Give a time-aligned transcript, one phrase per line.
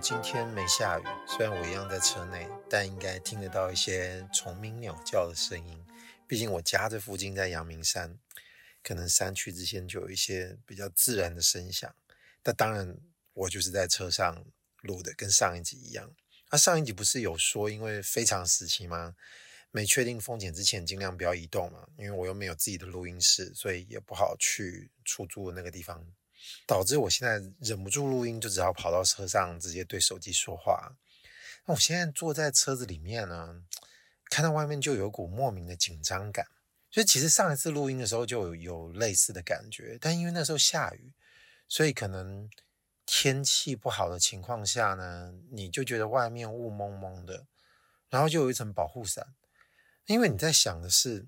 [0.00, 5.84] 今天没下雨，虽然我一样在车内，但应该听得到一些虫鸣鸟叫的声音。
[6.26, 8.18] 毕竟我家这附近在阳明山，
[8.82, 11.94] 可能山区之间就有一些比较自然的声响。
[12.42, 12.96] 但当然，
[13.32, 14.44] 我就是在车上
[14.82, 16.12] 录的，跟上一集一样。
[16.50, 19.14] 那、啊、上一集不是有说，因为非常时期吗？
[19.70, 21.86] 没确定风险之前，尽量不要移动嘛。
[21.96, 26.04] 因为我又没有自己的录音室，所以也不好去出租的那个地方。
[26.66, 30.92] 导致我现在忍不住录音，就只好跑到车上直接对手机说话。
[31.64, 33.62] 那我现在坐在车子里面呢，
[34.28, 36.48] 看到外面就有股莫名的紧张感。
[36.92, 41.12] 所以其实上一次录音的时候就有，类似的感觉，但因为那时候下雨，
[41.66, 42.48] 所以可能
[43.04, 47.46] 天气不好的情况下呢，你就觉得外面雾蒙蒙的，
[48.08, 49.34] 然后就有一层保护伞。
[50.06, 51.26] 因为你在想的是，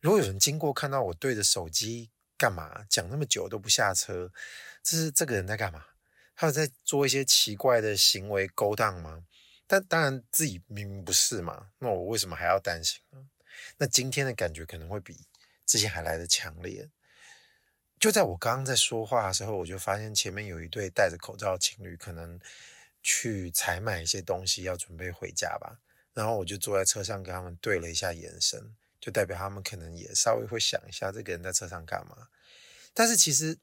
[0.00, 2.10] 如果有人经过看到我对着手机。
[2.40, 4.32] 干嘛讲那么久都不下车？
[4.82, 5.84] 这是这个人在干嘛？
[6.34, 9.26] 他有在做一些奇怪的行为勾当吗？
[9.66, 13.26] 但当然自己明明不是嘛，那我为什么还要担心呢？
[13.78, 15.16] 那今天的感觉可能会比
[15.66, 16.88] 之前还来得强烈。
[17.98, 22.40] 就在我刚刚在说话的时候，我就发现前面有一对戴着口罩的情侣，可能
[23.02, 25.78] 去采买一些东西，要准备回家吧。
[26.14, 28.74] 然后我就坐在车上跟他们对了一下眼神。
[29.00, 32.28] 就代表他们可能也稍微会想一下，这个人在车上干嘛？
[32.92, 33.56] 但是其实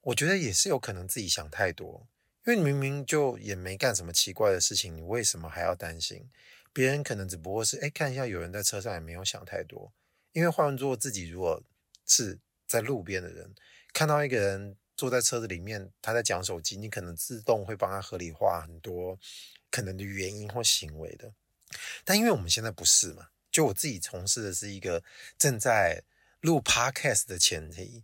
[0.00, 2.08] 我觉得也是有可能自己想太多，
[2.44, 6.28] 因为明明就也没干什么奇怪的事情，你为什么还要担心？
[6.74, 9.90] 别人可能只不过是哎，看一下有人在车上，也没有想太多。
[10.32, 11.62] 因为换作自己如果
[12.04, 13.54] 是在路边的人，
[13.92, 19.18] 看到一个人坐在车子里面，他在讲手机，你可能自动会帮他合理化很多
[19.70, 21.32] 可能的原因或行为的。
[22.04, 23.28] 但因为我们现在不是嘛。
[23.50, 25.00] 就我自己从事的是一个
[25.38, 26.02] 正在
[26.40, 28.02] 录 podcast 的前提，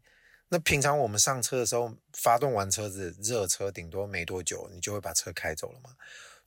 [0.48, 5.97] 那平常我们上车的时候，发动完车子热车，顶多没多久，你就会把车开走了嘛。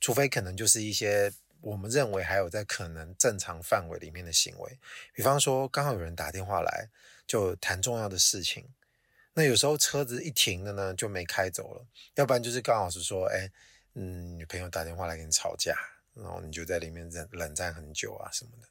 [0.00, 1.30] 除非可能就是一些
[1.64, 4.78] 我们认为还有在可能正常范围里面的行为，
[5.14, 6.90] 比方说刚好有人打电话来，
[7.26, 8.68] 就谈重要的事情。
[9.32, 11.86] 那有时候车子一停了呢，就没开走了，
[12.16, 13.50] 要不然就是刚好是说，哎，
[13.94, 15.74] 嗯，女朋友打电话来跟你吵架，
[16.12, 18.68] 然后你就在里面冷冷战很久啊什么的。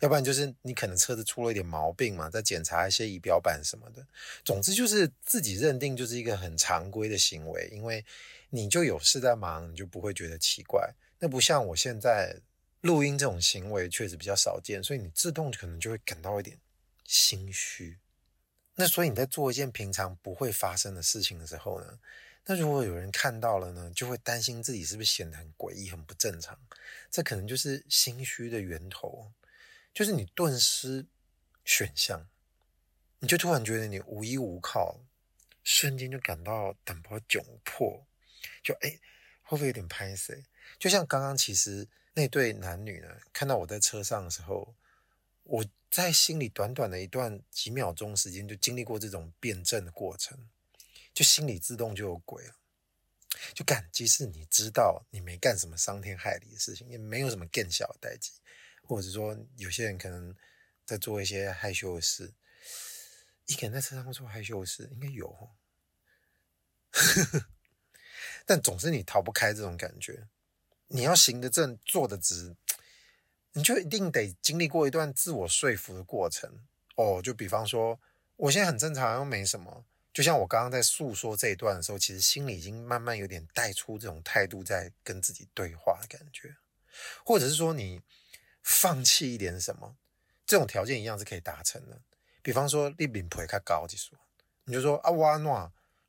[0.00, 4.04] 要不然就是你可能车子出了一点毛病嘛，再检查一些仪表板什么的。
[4.42, 8.02] 总之就是自己认定就是一个很常规的行为，因为
[8.48, 10.92] 你就有事在忙，你就不会觉得奇怪。
[11.24, 12.40] 那不像我现在
[12.80, 16.58] 录音这种行为确实比较少见，所以你自动可能就会感到一点
[17.04, 17.96] 心虚。
[18.74, 22.00] 那所以你在做一件平常不会发生的事情的时候呢，
[22.44, 26.58] 那如果有人看到了呢，就会担心自己是不是显得很诡异、很不正常。
[27.08, 29.30] 这可能就是心虚的源头。
[29.94, 31.06] 就是你顿失
[31.64, 32.26] 选项，
[33.20, 34.98] 你就突然觉得你无依无靠，
[35.62, 38.04] 瞬间就感到胆薄窘迫，
[38.64, 38.98] 就哎，
[39.42, 40.42] 会不会有点拍谢？
[40.78, 44.74] 就像刚刚其实那对男女呢，看到我在车上的时候，
[45.44, 50.48] 我在心里短短的一段几秒钟时间就经历过这种辩证的过程，
[51.12, 52.54] 就心里自动就有鬼了，
[53.54, 58.32] 就感即使你知道你没干什么伤天害理的事情，也没有什么更小的代际。
[58.84, 60.34] 或者说，有些人可能
[60.84, 62.34] 在做一些害羞的事，
[63.46, 65.50] 一个人在车上会做害羞的事，应该有。
[68.44, 70.28] 但总是你逃不开这种感觉。
[70.92, 72.54] 你要行得正，坐得直，
[73.52, 76.64] 你就一定得经历过一段自我说服的过程。
[76.96, 77.98] 哦，就比方说，
[78.36, 79.84] 我现在很正常，又没什么。
[80.12, 86.54] 就像我刚刚在诉说这一段的时候，其实心里已经慢慢有点带出这种态度，在跟自己对话的感觉，
[87.24, 88.00] 或者是说你。
[88.64, 89.96] 放弃一点什么，
[90.46, 92.00] 这种条件一样是可以达成的。
[92.42, 94.16] 比方说，你面皮较高，就说，
[94.66, 95.52] 你就说啊，我安怎，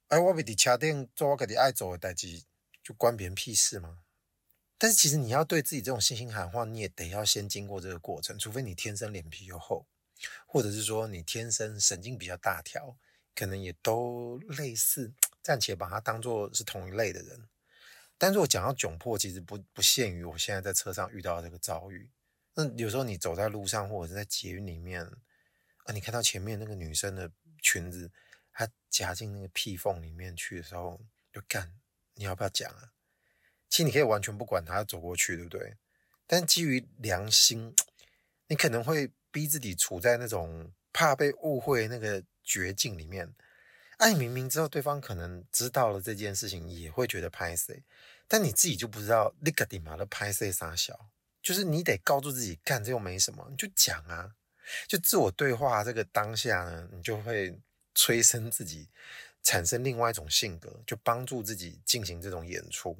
[0.09, 2.43] 哎，我被你掐电做我自己爱做的代志，
[2.83, 4.02] 就关别人屁事吗？
[4.83, 9.87] 但是其实你要对自己这种信心喊话，你也得要先经过这个过程，除非你天生脸皮又厚，
[10.45, 12.97] 或者是说你天生神经比较大条，
[13.33, 17.47] 可能也都类似，暂且把它当做是同一类的人。
[18.17, 22.09] 但是我讲到窘迫，其实不不限于我现在在车上遇到的这个遭遇。
[22.53, 25.01] 那有时候你走在路上，或者是在捷运里面，
[25.85, 27.31] 啊，你看到前面那个女生的
[27.61, 28.11] 裙子，
[28.51, 30.99] 她夹进那个屁缝里面去的时候，
[31.31, 31.73] 就干，
[32.15, 32.91] 你要不要讲啊？
[33.73, 35.75] 其实你可以完全不管他走过去，对不对？
[36.27, 37.73] 但基于良心，
[38.45, 43.33] 你可能会逼自己处在那种怕被误会那个绝境里面。
[43.97, 47.81] 哎、你明明知道对方可能知道了这件事情，也会觉得拍谢，
[48.27, 51.09] 但你自己就不知道你个底马的拍谢啥小，
[51.41, 54.35] 就是你得告诉自己，干这又没什么，你就讲啊，
[54.87, 57.57] 就自我对话这个当下呢，你就会
[57.95, 58.87] 催生自己
[59.41, 62.95] 产生另外一种性格，就帮助自己进行这种演出，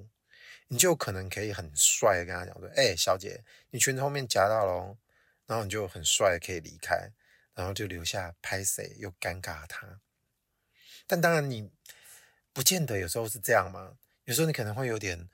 [0.74, 4.98] 你就可能可以很帅的跟他讲说，哎、小姐，你裙子后面夹到了，
[5.46, 7.12] 然后你就很帅的可以离开，
[7.54, 10.02] 然后就留下拍谁又尴尬他。
[11.06, 11.70] 但当然，你
[12.52, 14.00] 不见得有时候是这样嘛。
[14.24, 15.30] 有时候你可能会有点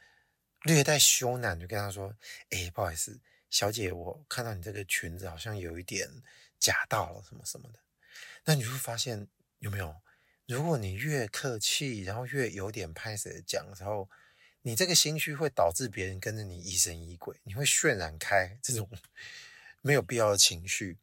[0.63, 2.13] 略带羞赧，就跟他说
[2.51, 3.17] ：“哎，不好意思，
[3.49, 6.21] 小姐，我看到你这个裙子好像有一点
[6.59, 7.79] 夹到了什么什么的。”
[8.43, 9.25] 那你会发现
[9.59, 9.95] 有没有？
[10.47, 14.09] 如果你越客气，然后越有点拍谁的讲的时候，
[14.61, 18.89] 你这个心虚会导致别人跟着你疑神疑鬼，你会渲染开这种
[19.81, 20.97] 没有必要的情绪，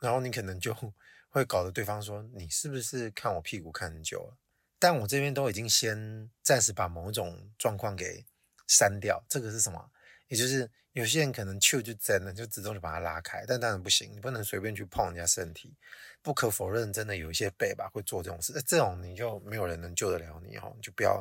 [0.00, 0.74] 然后你可能就。
[1.34, 4.38] 会搞得对方说，你是不是看我屁股看很久了？
[4.78, 8.24] 但我这边都已经先暂时把某种状况给
[8.68, 9.20] 删掉。
[9.28, 9.90] 这个是什么？
[10.28, 15.74] 也就是有些人可能就就真的就自动就把它拉开，但当然不行，你不能随便去碰人家身体。
[16.22, 21.20] 不可否认，真的有一些背吧会做这种事，这种你就没有人能救得了你哦，你就不要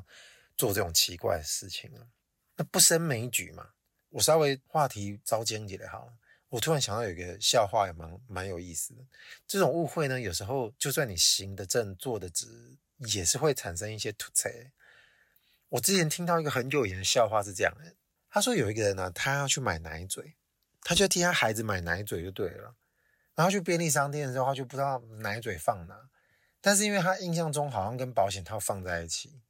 [0.56, 2.08] 做这种奇怪的事情了。
[2.56, 3.70] 那不胜枚举嘛，
[4.10, 6.14] 我稍微话题招尖起来好了。
[6.50, 9.02] 我突然想到有一个笑话也蛮蛮有意思的，
[9.48, 14.72] 这种误会呢，有时候就算你行得正坐得直，也是会产生一些突兀。
[15.70, 17.96] 我之前听到一个很久以前的笑话是这样的，
[18.30, 20.36] 他说有一个人呢，他要去买奶嘴，
[20.82, 22.76] 他就替他孩子买奶嘴就对了，
[23.34, 26.12] 然后去便利商店的时候，他就不知道奶嘴放哪，
[26.62, 29.42] 但是因为他印象中好像跟保险套放在一起，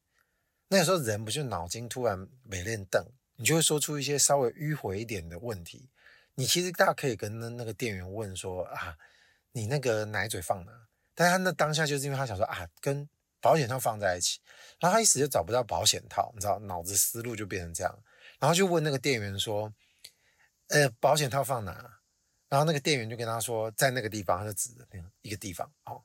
[0.73, 3.05] 那个时候人不就脑筋突然没练凳，
[3.35, 5.87] 你就会说出一些稍微迂回一点的问题。
[6.33, 8.97] 你其实大家可以跟那那个店员问说啊，
[9.51, 10.71] 你那个奶嘴放哪？
[11.13, 13.07] 但他那当下就是因为他想说啊，跟
[13.39, 14.39] 保险套放在一起，
[14.79, 17.99] 然后他一时就找不到保险套，你知道，脑子思路就变成这样，
[18.39, 19.71] 然后就问那个店员说，
[20.69, 21.99] 呃，保险套放哪？
[22.49, 26.01] 然后那个店员就跟他说，在那个地方，他就指着那一个地方哦，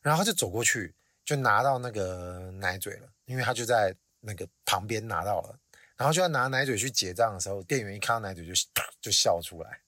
[0.00, 3.92] 然后他就走过去，就拿到那个奶嘴了，因为他就在
[4.22, 5.58] 那个旁边拿到了。
[5.94, 8.52] 然后就要拿奶嘴去结账的时候，店员一看到奶嘴就
[9.00, 9.80] 就笑出来。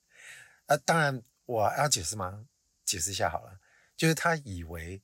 [0.66, 2.44] 啊，当然我要解释吗？
[2.84, 3.58] 解释一下好了，
[3.96, 5.00] 就是他以为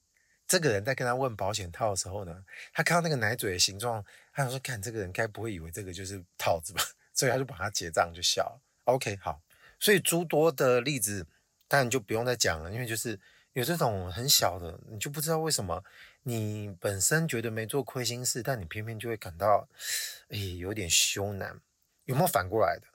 [0.47, 6.83] 这个人在跟他问保险套的时候呢，他看到那个奶嘴的形状，他想说，看这个人该不会以为这个就是套子吧？
[7.13, 8.61] 所以他就把它结账就笑了。
[8.85, 9.41] OK，好，
[9.81, 11.27] 所以诸多的例子
[11.67, 13.19] 当然就不用再讲了，因为就是
[13.55, 15.83] 有这种很小的，你就不知道为什么。
[16.23, 19.69] 你本身觉得没做亏心事，但你偏偏就会感到，
[20.29, 21.61] 哎，有点羞赧。
[22.05, 22.87] 有没有反过来的？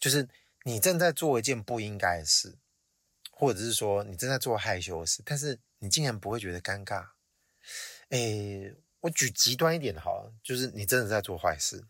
[0.00, 0.28] 就是
[0.64, 2.56] 你正在做一件不应该的事，
[3.30, 7.08] 或者是说你正在做害羞的事，但是你竟然不会觉得尴尬。
[8.08, 11.84] 哎，我举极端一点好了，就是你真的在做坏事。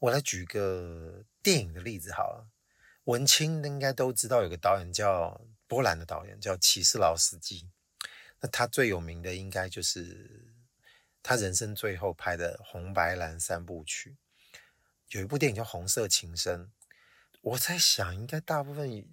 [0.00, 2.48] 我来举个电影的例子好了，
[3.04, 7.68] 文青应该都知道有个导演叫波兰的导演叫齐斯劳斯基。
[8.40, 10.54] 那他最有名的应该就是
[11.22, 14.16] 他人生最后拍的红白蓝三部曲，
[15.08, 16.66] 有一部电影叫《红色情深》。
[17.40, 19.04] 我在想，应该大部分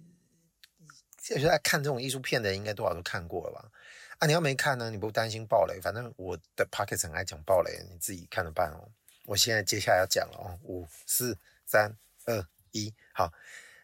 [1.20, 3.70] 现在看这种艺术片的，应该多少都看过了吧？
[4.18, 5.80] 啊，你要没看呢，你不担心爆雷？
[5.80, 8.90] 反正我的 Podcast 很爱讲爆雷，你自己看着办哦。
[9.24, 13.32] 我现在接下来要讲了哦，五、四、三、二、一，好。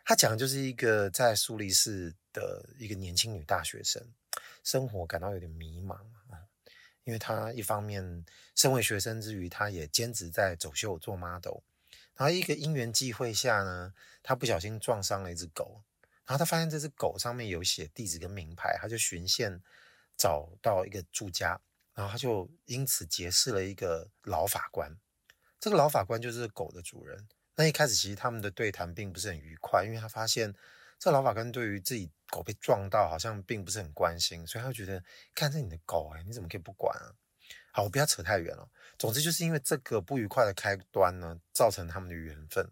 [0.05, 4.05] 他讲的就是一个在苏黎世的一个年轻女大学生。
[4.63, 5.95] 生活感到有点迷茫
[6.31, 6.47] 啊，
[7.05, 11.59] 因为他一方面身为学生之余，他也兼职在走秀做 model。
[12.15, 13.93] 然后一个因缘际会下呢，
[14.23, 15.83] 他不小心撞伤了一只狗，
[16.25, 19.61] 然后他发现这只狗上面有写地址跟名牌，他就循线
[20.17, 21.61] 找到一个住家，
[21.95, 24.97] 然后他就因此结识了一个老法官。
[25.59, 27.27] 这个老法官就是狗的主人。
[27.57, 30.55] 那一开始其实他们的对谈并不是很愉快，因为他发现。
[31.03, 35.03] 这老法官对于自己狗被撞到，好像并不是很关心，所以他就觉得，
[35.35, 37.11] 看着你的狗，哎，你怎么可以不管啊？
[37.73, 38.69] 好，我不要扯太远了。
[38.97, 42.71] 总之就是因为这个不愉快的开端呢，造成他们的缘分。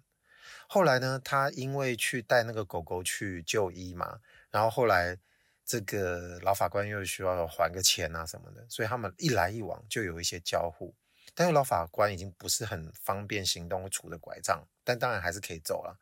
[0.68, 4.20] 后来呢，他因为去带那个狗狗去就医嘛，
[4.52, 5.18] 然后后来
[5.64, 10.94] 这个老法官又需要还个钱啊什么的，所以他们一来一往就有一些交互。
[11.34, 15.98] 但是老法官已经不是很方便行动，杵着拐杖，但当然还是可以走了。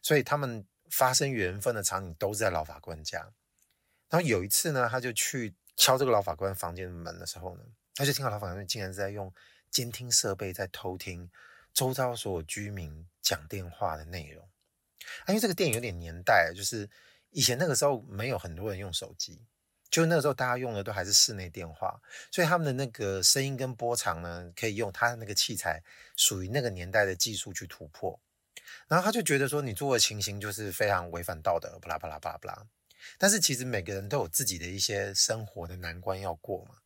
[0.00, 0.64] 所以他们。
[0.90, 3.20] 发生缘分的场景都是在老法官家，
[4.08, 7.64] 然后有一次呢，他就去敲这个老法官房间的门的时候呢，
[7.94, 9.32] 他就听到老法官竟然是在用
[9.70, 11.28] 监听设备在偷听
[11.72, 14.48] 周遭所有居民讲电话的内容。
[15.24, 16.88] 啊，因为这个电影有点年代，就是
[17.30, 19.44] 以前那个时候没有很多人用手机，
[19.90, 22.00] 就那个时候大家用的都还是室内电话，
[22.30, 25.82] 所以他们的那个声音跟波长呢，可以用他的那个器材
[26.16, 28.20] 属于那个年代的技术去突破。
[28.88, 32.66] 然后他就觉得说，你做的情形就是非常违反道德，巴拉巴拉巴拉巴拉。
[33.18, 36.76] 但是其实每个人都有自己的一些生活的难关要过嘛。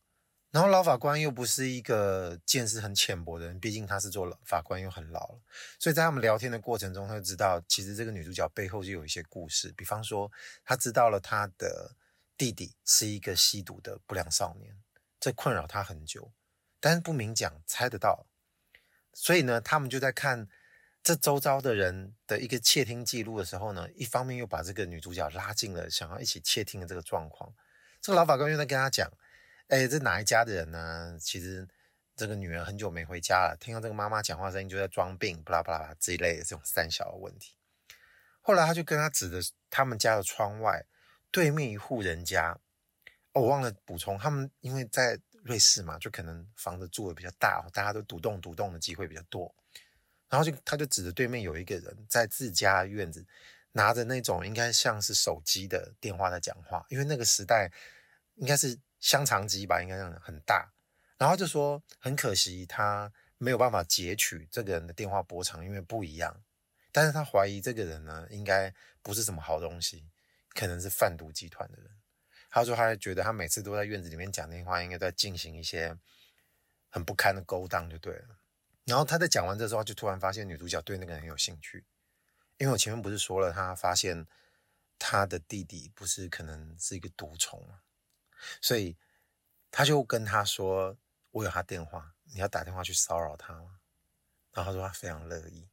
[0.51, 5.39] 然后老法官又不是一个见识很浅薄的人，毕竟他是做法官又很老了，
[5.77, 9.71] 所以在他们聊天的过程中，他就知道其实这个女主角背后就有一些故事。
[9.77, 10.31] 比方说，
[10.65, 11.95] 他知道了他的
[12.35, 14.75] 弟弟是一个吸毒的不良少年，
[15.19, 16.31] 这困扰他很久，
[16.79, 18.25] 但是不明讲，猜得到。
[19.13, 20.49] 所以呢，他们就在看。
[21.01, 27.51] 这周遭的人的一个窃听记录的时候呢，一方面又把这个女主角拉进了想要一起窃听的这个状况。
[28.01, 29.09] 这个老法官又在跟他讲
[29.69, 31.17] ：“哎，这哪一家的人呢？
[31.19, 31.67] 其实
[32.15, 37.55] 这个女儿很久没回家了，听到这个妈妈讲话声音就在装病，巴拉巴拉这一类的这种三小的问题。”
[38.41, 39.39] 后来他就跟他指着
[39.69, 40.85] 他们家的窗外
[41.31, 42.57] 对面一户人家，
[43.33, 49.55] 哦，我忘了补充，他们因为在瑞士嘛，就可能房子住的比较大，大家都独栋独栋的机会比较多。
[50.29, 53.25] 然后就他就指着对面有一个人在自家院子
[53.71, 57.71] 拿着那种应该像是手机的电话在讲话，因为那个时代
[58.35, 60.71] 应该是香肠机吧，应该这样很大。
[61.17, 66.41] 然后就说很可惜他没有办法截取这个人的电话波长，因为不一样。
[66.91, 70.09] 但是他怀疑这个人呢，应该不是什么好东西，
[70.55, 71.91] 可能是贩毒集团的人。
[72.49, 75.95] 他说他觉得他每次都在院子里面讲电话，应该在进行一些
[76.89, 78.38] 很不堪的勾当，就对了。
[78.89, 81.85] 然后他在讲完这之后，就突然发现女主角对那个人很有兴趣，
[82.57, 84.25] 因为我前面不是说了，他发现
[84.97, 87.81] 他的弟弟不是可能是一个毒虫嘛，
[88.59, 88.97] 所以
[89.69, 90.97] 他就跟他说
[91.29, 93.79] ：“我有他电话，你要打电话去骚扰他吗？”
[94.51, 95.69] 然后他说他非常乐意，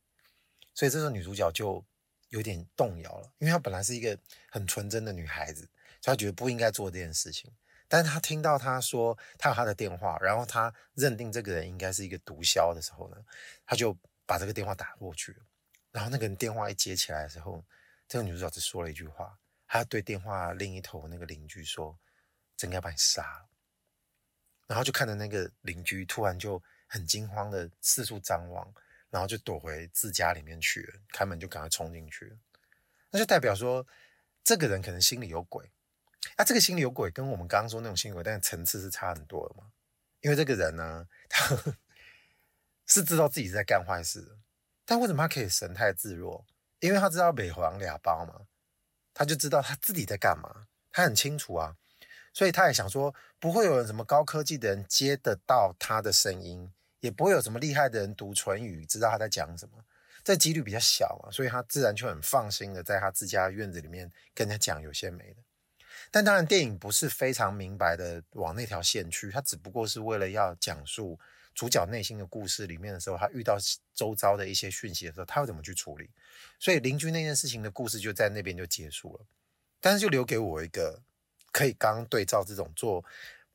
[0.74, 1.82] 所以这时候女主角就
[2.28, 4.18] 有点动摇了，因为她本来是一个
[4.50, 5.62] 很纯真的女孩子，
[6.02, 7.50] 所以她觉得不应该做这件事情。
[7.88, 13.16] 但是他听到他说他有他的电话，然后他认定这个人应该是一个毒枭的时候呢，
[13.64, 15.36] 他就把这个电话打过去。
[15.92, 17.64] 然后那个人电话一接起来的时候，
[18.06, 21.98] 这个女主角只说了一句话，她对电话另一头那个邻居说
[22.56, 23.48] ：“真该把你杀了。”
[24.68, 28.70] 然后就看着那个邻居突然就很惊慌的四处张望，
[29.10, 32.36] 然后就躲回自家里面去了，开门就赶快冲进去。
[33.10, 33.86] 那就代表说，
[34.44, 35.70] 这个人可能心里有鬼。
[36.36, 39.70] 啊，这个心里有鬼，跟我们刚刚说那种心里有鬼，但层次是差很多的嘛。
[40.20, 41.56] 因为这个人呢，他
[42.86, 44.38] 是知道自己在干坏事的，
[44.84, 46.44] 但为什么他可以神态自若？
[46.80, 48.46] 因为他知道北黄俩包嘛，
[49.14, 51.76] 他就知道他自己在干嘛，他很清楚啊。
[52.34, 56.70] 所以他也想说，不会有人什么高科技的人接得到他的声音，
[57.00, 59.82] 也不会有什么厉害的人读唇语知道他在讲什么，
[60.22, 65.42] 这几率比较小嘛，所以他自然就很放心的在他自家院子里面跟人家讲有些没的。
[66.10, 71.18] 但当然，电影不是非常明白的往那条线去，它只不过是为了要讲述
[71.54, 73.56] 主角内心的故事里面的时候，他遇到
[73.94, 76.10] 周遭的一些讯息的时候，他会怎么去处理。
[76.58, 79.26] 所以邻居那件事情的故事就在那边就结束了，
[79.80, 81.02] 但是就留给我一个
[81.52, 83.04] 可以刚刚对照这种做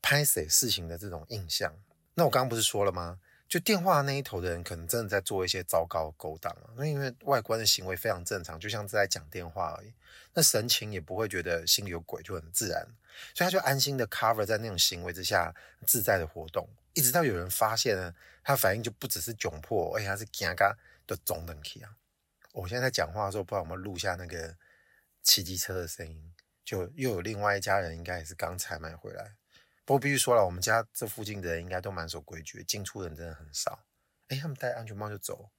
[0.00, 1.72] 拍摄事情的这种印象。
[2.14, 3.18] 那我刚刚不是说了吗？
[3.52, 9.92] 就电话那一头的人可能真的在做一些糟糕的勾当啊，那因为外观的行为非常正常，就像是在讲电话而已，
[10.32, 12.82] 那神情也不会觉得心里有鬼，就很自然，
[13.34, 15.54] 所以他就安心的 cover 在那种行为之下
[15.86, 20.74] 自在的活动，一直到有人发现呢，他反应就不只是窘迫，而且他是惊嘎
[21.06, 21.94] 的中等气啊。
[22.52, 24.56] 我现在在讲话的时候，不知道有没有录下那个
[25.22, 26.32] 骑机车的声音，
[26.64, 29.34] 就又有另外一家人应该也是刚采买回来。
[29.84, 33.84] 不过必须说了，我们家这附近的人应该都蛮守规矩，进出人真的很少。
[34.28, 35.50] 哎，他们戴安全帽就走，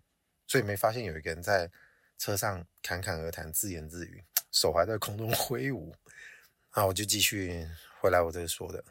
[0.47, 1.69] 所以没发现有一个人在
[2.17, 5.95] 车上侃侃而谈、自言自语，手还在空中挥舞。
[6.69, 7.67] 啊，我就继续
[7.99, 8.83] 回来我这个说的。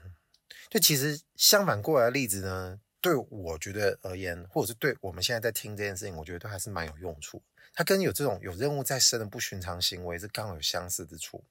[0.70, 7.42] 就其实相反过来的例子呢，对我觉得而言，或者是对我们现在在听这件事情，我觉得都还是蛮有用处。
[7.74, 11.42] 它跟有这种有任务在身的不寻常行为是刚好有相似之处。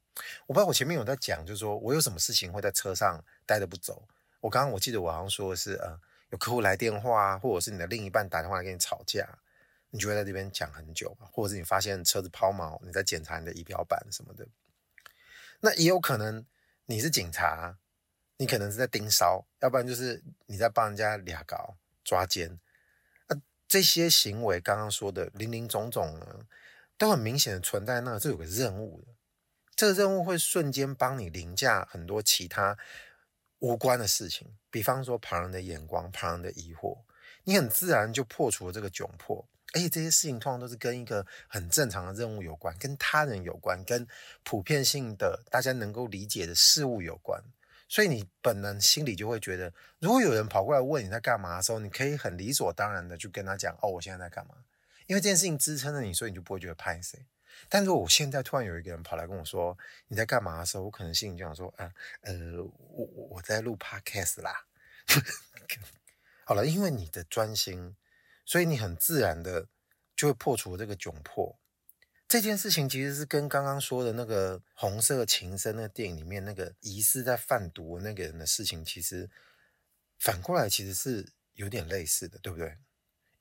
[0.46, 4.08] 我不知道我前面有在讲，就是说我有什么事情会在车上待着不走。
[4.40, 6.00] 我刚刚我记得我好像说的是，呃，
[6.30, 9.28] 有客户来电话，或者是你的另一半打电话来跟你吵架，
[9.90, 14.48] 你就会在这边讲很久，或者是你发现车子抛锚，你在检查你的仪表板什么的。
[15.62, 16.46] 那也有可能
[16.86, 17.78] 你是警察，
[18.38, 22.60] 你可能是在盯梢，要不然就是你在帮人家俩搞抓奸。
[23.72, 26.46] 这些行为刚刚说的林林总总呢，
[26.98, 29.08] 都很明显的存在那，这有个任务的，
[29.78, 32.78] 这个任务会瞬间帮你凌驾很多其他
[33.60, 36.98] 无关的事情，比方说旁人的眼光、旁人的疑惑，
[37.46, 39.48] 你很自然就破除了这个窘迫。
[39.74, 44.06] 而且这些事情通常都是跟一个很正常的任务有关，跟他人有关，跟
[44.44, 47.42] 普遍性的大家能够理解的事物有关，
[47.92, 54.56] 所以你本能心里就会觉得，如果有人跑过来问你在干嘛的时候，你可以很理所当然的去跟他讲，哦，我现在在干嘛，
[55.08, 57.20] 因为这件事情支撑着你，所以你就不会觉得拍谢。
[57.68, 62.34] 但如果我现在突然有一个人跑来跟我说你在干嘛的时候，我可能心里就想说，啊，呃，
[62.64, 64.66] 我我在录 podcast 啦。
[66.46, 67.98] 好了，因为你的专心，
[68.46, 69.68] 所以你很自然的
[70.16, 71.60] 就会破除这个窘迫。
[72.32, 79.30] 这件事情其实是跟刚刚说的那个《红色情深》那个电影里面那个疑似在贩毒那个人的事情，其实
[80.18, 82.78] 反过来其实是有点类似的，对不对？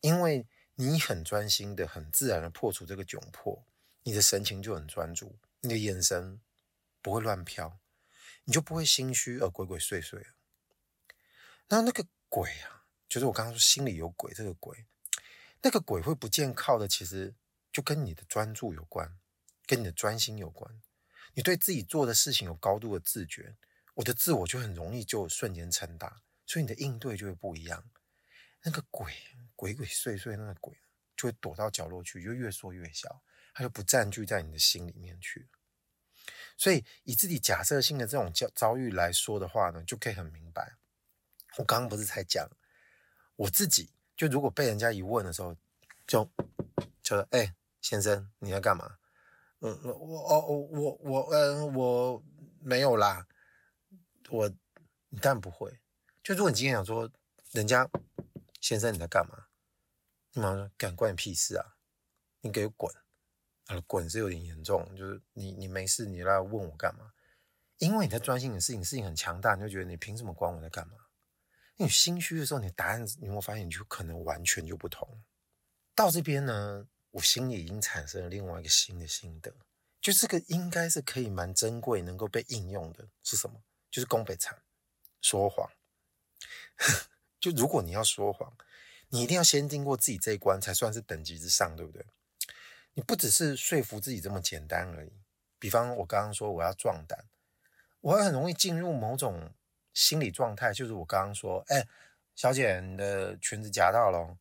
[0.00, 0.44] 因为
[0.74, 3.64] 你很专心的、很自然的破除这个窘迫，
[4.02, 6.40] 你的神情就很专注，你的眼神
[7.00, 7.78] 不会乱飘，
[8.42, 10.20] 你就不会心虚而鬼鬼祟祟。
[11.68, 14.84] 那那个鬼啊，就是我刚刚说心里有鬼，这个鬼，
[15.62, 17.32] 那个鬼会不见靠的，其实。
[17.72, 19.16] 就跟你的专注有关，
[19.66, 20.80] 跟你的专心有关。
[21.34, 23.56] 你对自己做的事情有高度的自觉，
[23.94, 27.88] 我的自我就很容易就瞬间撑大，所以你的应对就会不一样。
[28.64, 29.14] 那个鬼
[29.54, 30.76] 鬼鬼祟祟，那个鬼
[31.16, 33.22] 就会躲到角落去，就越缩越小，
[33.54, 35.48] 它就不占据在你的心里面去。
[36.56, 40.76] 所以以自己假设性的这种遭遭遇来说的话呢，就可以很明白。
[41.58, 42.50] 我刚刚不是才讲，
[43.36, 45.56] 我自己就如果被人家一问的时候，
[46.08, 46.28] 就
[47.04, 47.54] 就说哎。
[47.80, 48.98] 先生，你在干嘛？
[49.60, 52.24] 嗯，我哦我我嗯我
[52.62, 53.26] 没有啦，
[54.30, 54.48] 我
[55.08, 55.80] 你当然不会。
[56.22, 57.10] 就如果你今天想说，
[57.52, 57.88] 人家
[58.60, 59.46] 先生你在干嘛？
[60.32, 61.76] 你马上说，干关你屁事啊！
[62.40, 62.90] 你给滚！
[63.66, 67.12] 啊，滚是有点严重，就是你你没事，你来问我干嘛？
[67.78, 70.94] 因为你在专心的事情，事情很强大，你就觉得你凭什么管我在干嘛？
[71.76, 75.22] 你心虚的时候，你的答案你会发现，你就可能完全就不同。
[75.94, 76.86] 到这边呢？
[77.12, 79.52] 我心里已经产生了另外一个新的心得，
[80.00, 83.60] 就这个应该是可以蛮珍贵，能够被应用的是什么？
[83.90, 84.62] 就是宫北产
[85.20, 85.68] 说谎。
[87.40, 88.56] 就如果你要说谎，
[89.08, 92.06] 你一定要先经过自己这一关，才算是等级之上，对不对？
[92.94, 95.12] 你不只是说服自己这么简单而已。
[95.58, 97.26] 比方我刚刚说我要壮胆，
[98.00, 99.52] 我会很容易进入某种
[99.92, 101.88] 心理状态，就是我刚刚说，哎，
[102.34, 104.38] 小姐，你的裙子夹到了。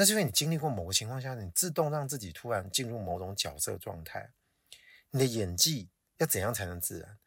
[0.00, 4.30] 那是因为你经历过某个情况下，你自动让自己突然进入某种角色状态。
[5.10, 7.18] 你的演技要怎样才能自然？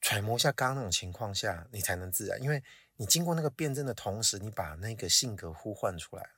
[0.00, 2.42] 揣摩一下刚刚那种情况下，你才能自然。
[2.42, 2.60] 因为
[2.96, 6.30] 你经过那个辩证的同时，你把那个性格呼唤出来。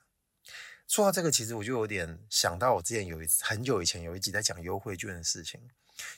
[0.87, 5.59] 说到这个，其实我就有点想到我之前有一很久以前有一集在讲优惠券的事情，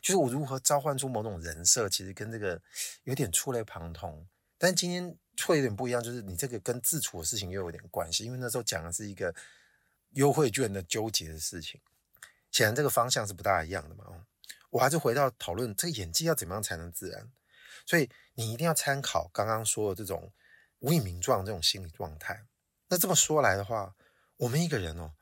[0.01, 2.61] 就是我如何召唤出某种人设，其实跟这个
[3.05, 4.27] 有点触类旁通。
[4.57, 9.33] 但今天会有点不一样，就是你这个跟自处的事情又有点关系，因为那时候讲的是一个
[10.11, 11.81] 优惠券的纠结的事情，
[12.51, 14.25] 显然这个方向是不大一样的嘛。
[14.69, 17.31] 我还是回到讨论这个演技要怎么样才能自然，
[17.85, 20.31] 所以你一定要参考刚刚说的这种
[20.79, 22.45] 无以名状这种心理状态。
[22.87, 23.95] 那这么说来的话，
[24.37, 25.13] 我们一个人哦，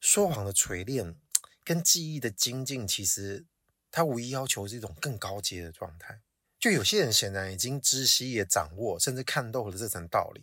[0.00, 1.16] 说谎的锤炼
[1.62, 3.44] 跟记忆的精进，其实
[3.90, 6.20] 它无疑要求是一种更高阶的状态。
[6.64, 10.42] 就有些人显然已经知悉、也掌握，甚至看透了这层道理，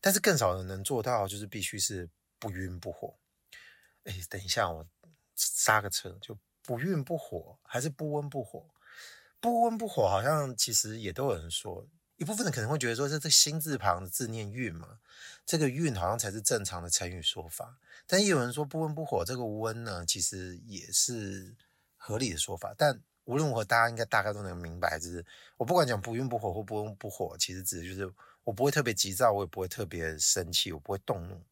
[0.00, 3.14] 但是更少人能做到，就是必须是不晕不火。
[4.02, 4.84] 哎，等一下，我
[5.36, 8.68] 刹个车，就不晕不火，还是不温不火？
[9.38, 14.98] 不温不火，好像其实也都有人说，一部分人可能会觉得说，这这心字旁的字念韵嘛，
[15.46, 17.78] 这个韵好像才是正常的成语说法。
[18.08, 21.54] 但也有人说不温不火，这个温呢，其实也是
[21.96, 23.00] 合理的说法，但。
[23.28, 25.22] 无论如何，大家应该大概都能明白，就是
[25.58, 28.10] 我不管讲不孕不火或不温不火，其实指的就是
[28.42, 31.44] 我不会特别急躁，我也不会特别生气，我不会动怒，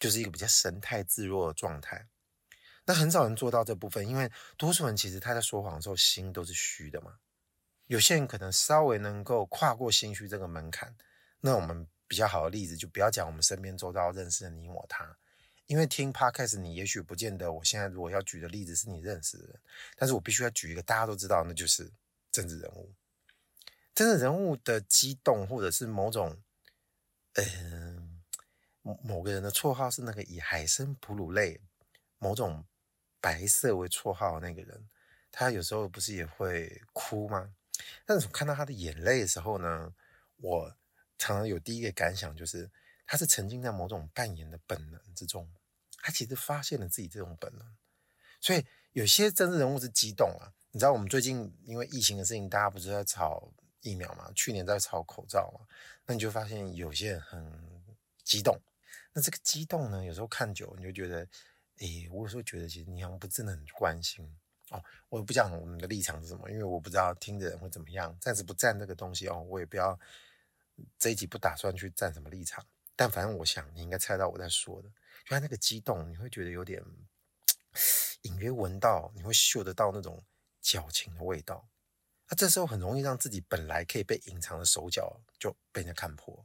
[0.00, 2.08] 就是一个比较神态自若的状态。
[2.86, 7.14] 那很少人做到这部分，因为多数人其实他在说谎的时候心都是虚的嘛。
[7.86, 10.96] 有些人可能稍微能够跨过心虚这个门槛，
[11.40, 15.16] 那我们比较好的例子就不要讲我们身边周遭认识的你我他。
[15.66, 17.52] 因为听 Podcast，你也许不见得。
[17.52, 19.60] 我现在如果要举的例子是你认识的人，
[19.96, 21.90] 但是我必须要举一个大家都知道，那就是
[22.30, 22.92] 政治人物。
[23.92, 26.40] 政治人物的激动，或者是某种，
[27.32, 28.20] 嗯、
[28.82, 31.60] 呃，某个人的绰号是那个以海参哺乳类
[32.18, 32.64] 某种
[33.20, 34.88] 白色为绰号那个人，
[35.32, 37.52] 他有时候不是也会哭吗？
[38.04, 39.92] 但是看到他的眼泪的时候呢，
[40.36, 40.76] 我
[41.18, 42.70] 常常有第一个感想就是。
[43.06, 45.48] 他是沉浸在某种扮演的本能之中，
[45.98, 47.76] 他其实发现了自己这种本能，
[48.40, 50.52] 所以有些政治人物是激动啊。
[50.72, 54.30] 你知道我们最近因为疫情的事情，大家不是在吵疫苗嘛？
[54.34, 55.66] 去年在吵口罩嘛？
[56.04, 57.50] 那你就发现有些人很
[58.22, 58.60] 激动。
[59.12, 61.26] 那这个激动呢，有时候看久，你就觉得，
[61.78, 64.28] 诶，我有时候觉得其实你好像不真的很关心。
[64.70, 68.14] 哦，我也不讲我们的立场是什么，因为我不知道听的人会怎么样。
[68.20, 69.98] 暂时不站这个东西哦，我也不要
[70.98, 72.62] 这一集不打算去站什么立场。
[72.96, 76.82] 但反正我想你应该猜到我在说的，就他那个激动，你会觉得有点
[78.22, 80.24] 隐约闻到，你会嗅得到那种
[80.62, 81.68] 矫情的味道。
[82.28, 86.44] 那、啊、这时候很容易让自己本来可以被隐藏的手脚就被人家看破。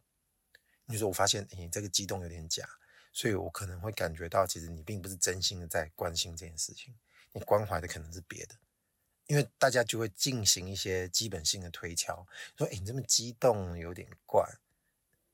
[0.85, 2.67] 你说我发现，你这个激动有点假，
[3.13, 6.93] 所以我可能会感觉到，其实你并不是真心的在关心这件事情，
[7.31, 8.55] 你关怀的可能是别的。
[9.27, 14.45] 因为大家就会进行一些基本性的推敲，说，诶，你这么激动有点怪。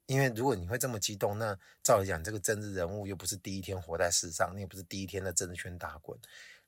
[0.08, 6.20] 因为如果你会这么激动，那照理讲，这个政治人物又不是第一天活在世上，你也不是第一天在政治圈打滚，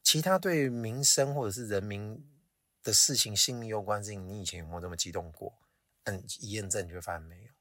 [0.03, 2.23] 其他对民生或者是人民
[2.83, 5.57] 的事情、性命攸关性，你以前有没有这么激动过？
[6.03, 7.51] 嗯，一验证你就发现没有。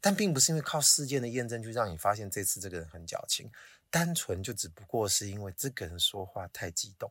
[0.00, 3.50] 但并不是因为靠事件的验证，就让你发现这次这个人很矫情，
[3.90, 7.10] 单纯就只不过是因为这个人说话太激动。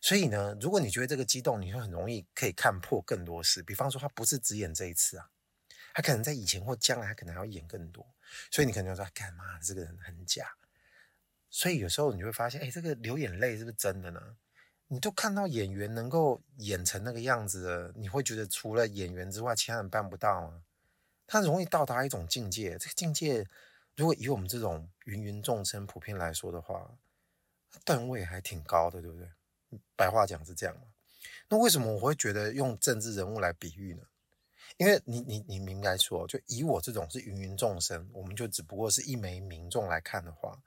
[0.00, 3.62] 所以呢，如果你觉得这个激动，你会很容易可以看破更多事。
[3.62, 5.30] 比方说，他不是只演这一次啊，
[5.98, 8.06] 他可能在以前或将来，他可能还要演更多。
[8.52, 10.46] 所以你可能就说，干嘛这个人很假？
[11.50, 14.36] 所以有时候你会发现，哎，这个流眼泪是不是真的呢？
[14.86, 20.62] 你都看到演员能够演成那个样子，你会觉得除了演员之外，其他人办不到吗？
[21.26, 23.44] 他容易到达一种境界，这个境界，
[23.96, 26.96] 如果以我们这种芸芸众生普遍来说的话，
[27.84, 29.28] 段位还挺高的，对不对？
[29.96, 30.76] 白话讲是这样？
[31.48, 34.04] 那为什么我会觉得用政治人物来比喻呢？
[34.78, 40.58] 因为你你你明白说，就以我这种是芸芸众生，我们就只不过是一枚民众来看的话，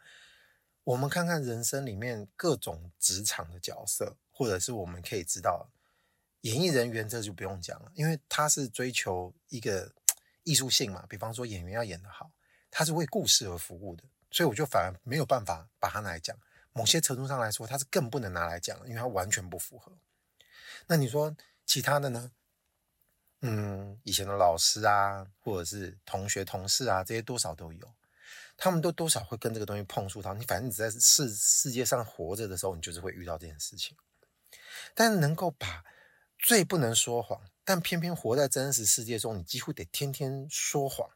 [0.83, 5.71] 我们看看人生里面各种职场的角色，或者是我们可以知道，
[6.41, 9.91] 演艺人员这就不用讲了，因为他是追求一个。
[10.43, 12.31] 艺术性嘛，比方说演员要演得好，
[12.71, 16.35] 他是为故事而服务的，所以我就反而没有办法把它拿来讲。
[16.73, 19.95] 某些程度上来说，他是更不能拿来讲，因为他完全不符合。
[20.87, 22.31] 那你说其他的呢？
[23.41, 27.93] 嗯，以前的老师啊，或者是同学、同事啊，这些多少都有，
[28.55, 30.33] 他们都多少会跟这个东西碰触到。
[30.33, 33.97] 你反正你在世世界上活着的时候，你就是会遇到这件事情。
[34.93, 35.83] 但是能够把
[36.37, 37.41] 最不能说谎。
[37.63, 41.09] 但偏偏活在真实世界中，你几乎得天天说谎。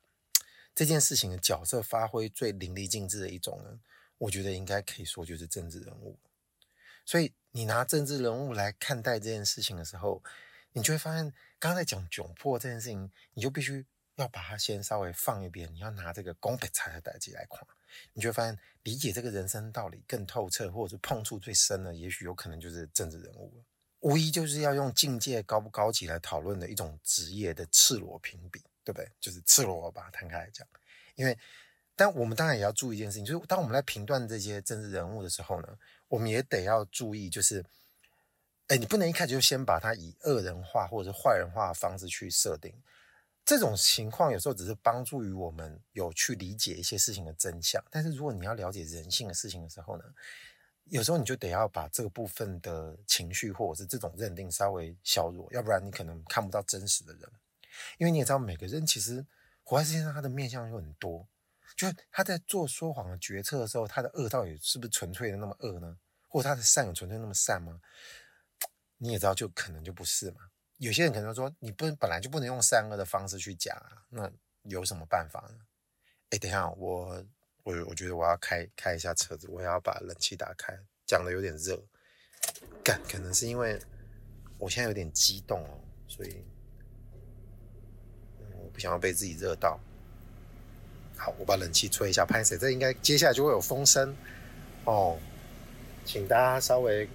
[0.74, 3.80] 这件事情的角色发挥最淋漓尽致的一种呢，
[4.18, 6.18] 我觉得应该可以说就是政治人物。
[7.06, 10.24] 所以你拿政治人物来看待这件事情的时候，
[10.76, 13.86] 你就会发现，刚才讲窘迫这件事情，你就必须
[14.16, 17.66] 要把它先稍微放一边，你要拿这个公平才的代际来看，
[18.12, 23.64] 你就会发现理解这个人生道理更透彻，或者是碰触最深的，也许有可能就是政治人物了。
[24.02, 29.10] 无疑就是要用境界高不高级来讨论的一种职业的赤裸评比，对不对？
[29.22, 30.68] 就是赤裸把它摊开来讲。
[31.16, 31.36] 因为，
[31.96, 35.78] 但我们当然也要注意一件事情，就是当我们在评断这些政治人物的时候呢，
[36.10, 37.66] 我们也得要注意，就是，
[38.68, 42.74] 哎，你不能一开始就先把他以恶人化或者是坏人化的方式去设定。
[43.46, 50.04] 这种情况有时候只是帮助于我们有去理解一些事情的真相，但是如果你要了解人性的事情的时候呢，
[50.86, 57.30] 有时候你就得要把这个部分的情绪或者是这种认定稍微削弱，要不然你可能看不到真实的人。
[58.00, 59.24] 因为你也知道，每个人其实
[59.64, 61.28] 活在世界上，他的面向有很多。
[61.78, 65.98] 就是他在做说谎的决策的时候，他的恶到底是不是纯粹的那么恶呢？
[66.28, 67.80] 或者他的善有纯粹那么善吗？
[68.98, 70.42] 你也知道，就可能就不是嘛。
[70.78, 74.32] 有些人可能说，你不本来就不能用善恶的方式去讲啊，那
[74.64, 75.58] 有什么办法呢？
[76.30, 77.24] 哎，等一下我。
[77.66, 80.72] 我我觉得我要开开一下车子，我要把冷气打开，
[81.08, 81.84] 讲的有点热，
[82.84, 83.82] 干，可能是因为
[84.60, 86.46] 我现在有点激动哦，所以
[88.54, 89.80] 我不想要被自己热到。
[91.18, 94.16] 好，我把冷气吹一下，拍谢，这应该接下来就会有风声
[94.84, 95.18] 哦，
[96.06, 97.10] 请大家稍微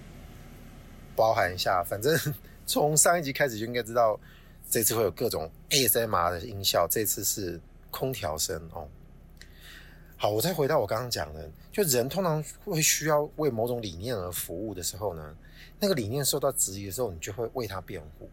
[1.21, 1.83] 包含一下。
[1.87, 2.17] 反正
[2.65, 4.19] 从上一集开始就应该知道，
[4.67, 8.87] 这次会有各种 ASMR 的音效，这次是空调声哦。
[10.17, 15.35] 好，我再回到我刚刚讲的，就人通常会需要为某种理念而服务的时候呢，
[15.79, 18.27] 那个理念受到质疑的时候，你就会为他辩护。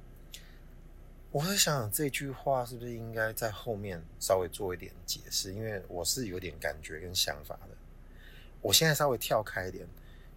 [1.30, 7.76] 我在想这句话是不是应该在后面稍微做一点解释，因为我是有点感觉跟想法的。
[8.62, 9.86] 我现在稍微跳开一点，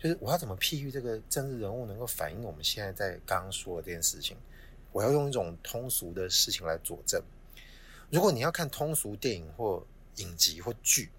[0.01, 4.35] 就是我要怎么譬喻这个政治人物能够反映我们现在在刚刚说的这件事情，
[4.91, 7.21] 我要用一种通俗的事情来佐证。
[8.09, 9.85] 如果你要看通俗电影或
[10.15, 11.09] 影集或剧。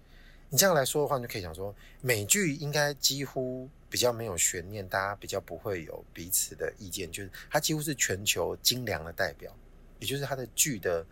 [0.49, 9.51] 你这样来说的话，你就可以想说，美剧应该几乎比较没有悬念，大家比较不会有彼此的意见，就是它几乎是全球精良的代表，
[9.97, 11.03] 也就是它的剧的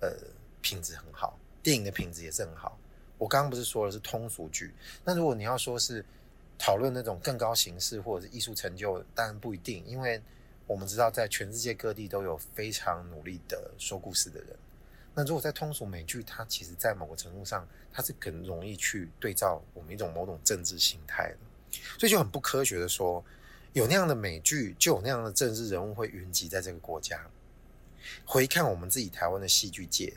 [0.00, 0.10] 呃
[0.60, 2.76] 品质很好，电影的品质也是很好。
[3.18, 6.04] 我刚刚不是说的是通俗剧，那如果你要说是
[6.58, 10.20] 讨论那种更高形式或者是艺术成就，当然不一定，因为
[10.66, 14.48] 我们知道在全世界各地都有非常努力的说故事的人。
[15.14, 23.24] 那如果在通俗美剧，它其实在某个程度上，它是更容易去对照我们一种某种政治形态的，所以就很不科学的说，
[23.72, 27.26] 有那样的美剧，就有那样的政治人物会云集在这个国家。
[28.24, 30.12] 回看我们自己台湾的戏剧界，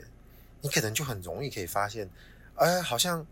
[0.60, 2.08] 你可能就很容易可以发现，
[2.54, 3.26] 哎，好像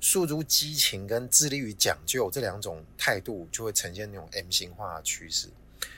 [0.00, 5.48] 诉诸激情跟致力于讲究这两种态度，就会呈现那种 M 型化的趋势。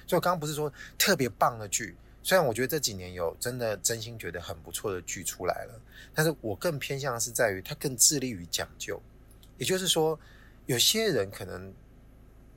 [0.07, 1.97] 所以我刚刚不是说特别棒的剧。
[2.23, 5.81] 虽然我觉得这几年有真的真心觉得很不错的剧出来了，
[6.15, 9.01] 但是我更偏向是在于他更致力于讲究，
[9.57, 10.19] 也就是说，
[10.67, 11.73] 有些人可能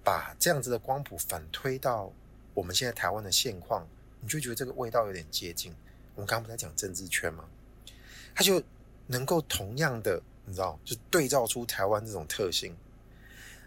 [0.04, 2.12] 把这样子的光谱反推到
[2.54, 3.88] 我们现在台湾的现况，
[4.20, 5.74] 你就觉得这个味道有点接近。
[6.16, 7.46] 我们刚刚不在讲政治圈吗？
[8.36, 8.62] 他就
[9.08, 12.76] 能够同样的，你知道，就对照出台湾这种特性。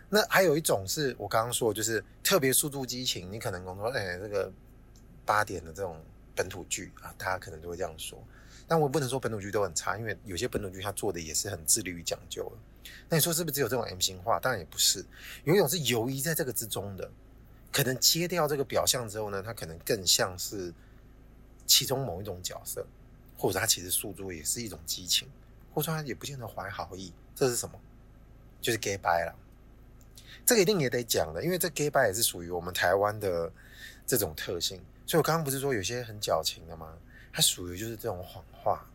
[0.08, 4.52] 那还有一种是我刚刚说，就是特别速度激情，你可能说，哎，这个。
[5.26, 5.98] 八点的这种
[6.36, 8.22] 本土剧啊，大家可能都会这样说，
[8.68, 12.90] 但我不能说本土剧都很差，因为有些本土剧它做的也是很致力于讲究的。
[13.08, 14.38] 那你说是不是只有这种 M 型化？
[14.38, 15.02] 当然也不是，
[15.44, 17.10] 有一种是游移在这个之中的，
[17.72, 20.74] 可能揭掉这个表象之后呢，它可能更像是
[21.66, 22.86] 其中某一种角色，
[23.38, 25.26] 或者它其实诉诸也是一种激情，
[25.74, 27.12] 或者说它也不见得怀好意。
[27.34, 27.78] 这是什么？
[28.62, 29.34] 就是 gay bye 了。
[30.46, 33.52] 这个一定也得讲的，因为这 gay bye 也是属于我们台湾的
[34.06, 34.80] 这种特性。
[35.06, 36.96] 所以，我刚刚不是说有些很矫情的吗？
[37.32, 38.86] 它属于就是这种谎话。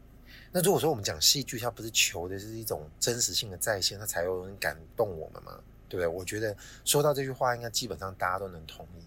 [0.51, 5.59] 那如果说我们讲戏剧，它不是求的是一种真实性的再现，它才有人感动我们吗？
[5.87, 6.07] 对不对？
[6.07, 9.03] 我觉得说到这句话，应该基本上大家都能同意。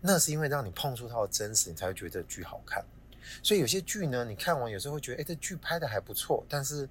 [0.00, 2.84] 那是因为让你碰触到真实，你才会觉得剧好看。
[3.42, 6.88] 所以有些剧呢，你看完有时候会觉得，哎，这剧拍的还不错，但是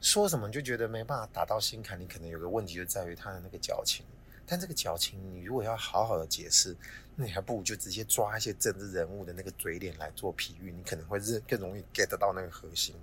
[0.00, 2.00] 说什么就觉得没办法打到心坎。
[2.00, 4.04] 你可能有个问题就在于他的那个矫情。
[4.48, 6.76] 但这个矫情，你如果要好好的解释，
[7.16, 12.94] 那你还不如就直接抓一些政治人物的那个嘴脸来做比喻，你可能会更容易 get 到那个核心。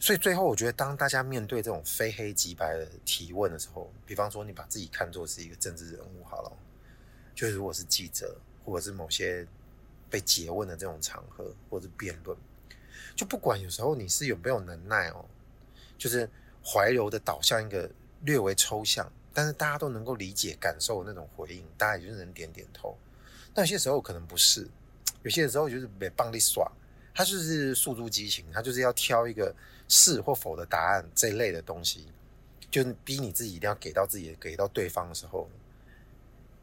[0.00, 6.52] 所以最后，我觉得当大家面对这种非黑即白的提问的时候，比方说你把自己看作是一个政治人物好了，
[7.34, 9.44] 就是如果是记者或者是某些
[10.14, 12.38] 被诘问的这种场合，或者辩论，
[13.16, 15.24] 就不管有时候你是有没有能耐哦，
[15.98, 16.30] 就是
[16.64, 17.90] 怀柔的导向一个
[18.22, 19.10] 略微抽象。
[19.32, 22.96] 但是大家都能够理解、感受那种回应，大家也就能点点头。
[23.52, 24.68] 但有些时候可能不是，
[25.24, 26.70] 有些时候就是被棒力耍，
[27.12, 29.52] 他就是诉诸激情，他就是要挑一个
[29.88, 32.06] 是或否的答案这一类的东西，
[32.70, 35.50] 就逼你自己一定要给到自己，给到对方的时候，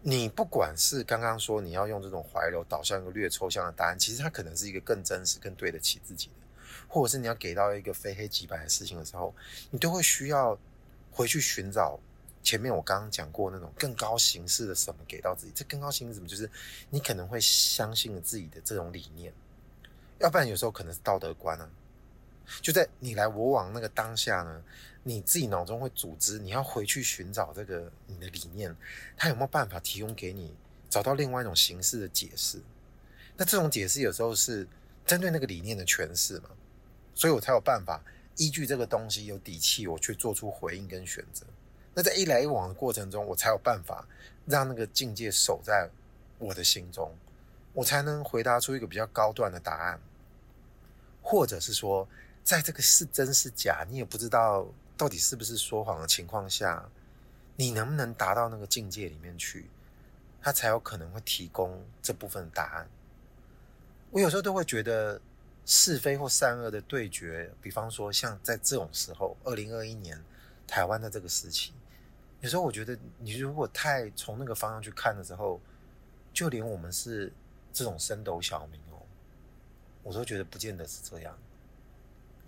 [0.03, 6.47] 你不管是刚刚说你要用这种怀柔导向一个略抽象的答案，其实它可能是一个更真实、更对得起自己的，
[6.87, 9.33] 或者是你要给到一个非黑即白的事情的时候，
[9.69, 10.57] 你都会需要
[11.11, 11.99] 回去寻找。
[12.43, 16.49] 前面我刚刚讲过那种更高形式的什么给到自己，这更高形式什么就是
[16.89, 19.31] 你可能会相信自己的这种理念，
[20.17, 21.69] 要不然有时候可能是道德观啊。
[22.59, 24.63] 就在你来我往那个当下呢，
[25.03, 28.75] 你自己脑中会组织，你要回去寻找这个你的理念，
[29.17, 30.53] 他有没有办法提供给你
[30.89, 32.61] 找到另外一种形式的解释？
[33.35, 34.67] 那这种解释有时候是
[35.05, 36.51] 针对那个理念的诠释嘛，
[37.15, 38.03] 所以我才有办法
[38.37, 41.45] 依据这个东西有底气，我去做出回应跟选择。
[41.93, 44.07] 那在一来一往的过程中，我才有办法
[44.45, 45.89] 让那个境界守在
[46.37, 47.13] 我的心中，
[47.73, 49.99] 我才能回答出一个比较高段的答案，
[51.21, 52.07] 或者是说，
[52.43, 54.67] 在这个是真是假，你也不知道
[55.01, 56.87] 到底是不是说谎的情况下，
[57.55, 59.67] 你能不能达到那个境界里面去，
[60.39, 62.87] 他才有可能会提供这部分答案。
[64.11, 65.19] 我有时候都会觉得
[65.65, 70.23] 是非或善恶的对决，比方说像在这种时候，二零二一年
[70.67, 71.73] 台湾的这个时期。
[72.41, 75.59] 有时候我觉得，你如果太从那个方向去看的时候，
[76.31, 77.33] 就连我们是
[77.73, 79.01] 这种升斗小民哦，
[80.03, 81.35] 我都觉得不见得是这样。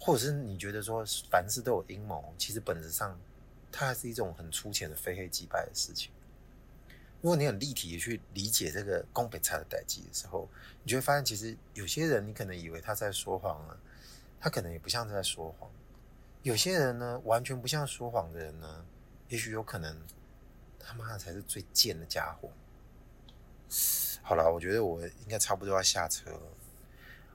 [0.05, 3.17] 或者是你觉得说凡事都有阴谋，其实本质上
[3.71, 6.11] 它还是一种很粗浅的非黑即白的事情。
[7.21, 10.49] 如果你很立体的去理解这个宫北菜的代际的时候，
[10.83, 13.77] 你就会发现，其实有些人你可能以为他在说谎啊，
[14.41, 15.71] 他可能也不像是在说谎。
[16.41, 18.85] 有些人呢，完全不像说谎的人呢。
[19.29, 19.97] 也许有可能，
[20.77, 22.51] 他妈的才是最贱的家伙。
[24.21, 26.41] 好了，我觉得我应该差不多要下车了。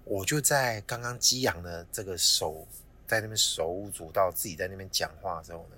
[0.08, 2.66] 我就在刚刚激昂的这个手
[3.06, 5.76] 在那边手舞足蹈，自己在那边讲话的时候呢，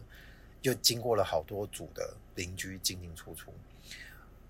[0.62, 3.52] 又经过了好多组的邻居进进出出。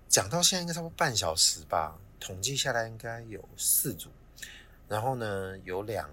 [0.07, 4.09] 讲到现在应该差不多半小时吧，统计下来应该有四组。
[4.87, 6.09] 然后呢，有两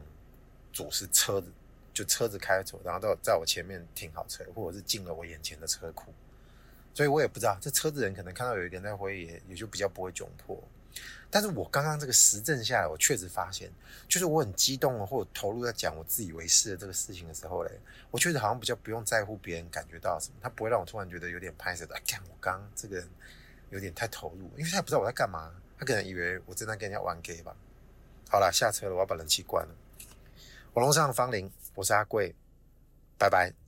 [0.72, 1.52] 组是车子。
[1.94, 6.14] 就车子开走，然后到在我前面停好车，或者是进了我眼前的车库。
[6.94, 10.57] 所以我也不知道这车子人可能看到有一个人在挥，也也就比较不会窘迫。
[11.30, 13.70] 但是我刚刚这个实证下来，我确实发现，
[14.08, 17.70] 就是我很激动或者投入在讲我自以为是的这个事情的时候嘞，
[18.11, 21.94] 我确实好像比较不用在乎别人感觉到什么，他不会让我突然觉得有点拍手的。
[21.94, 23.08] 哎，看我刚这个人
[23.70, 27.54] 有点太投入，因为他也不知道我在干嘛，他可能以为我正在跟人家玩 gay 吧。
[28.30, 29.74] 好了，下车了，我要把冷气关了。
[30.72, 32.34] 网络上的芳邻，我是阿贵，
[33.18, 33.67] 拜拜。